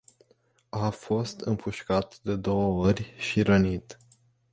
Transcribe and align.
A 0.79 0.89
fost 0.89 1.39
împușcat 1.39 2.19
de 2.21 2.35
două 2.35 2.85
ori 2.87 3.13
și 3.17 3.41
rănit. 3.41 3.97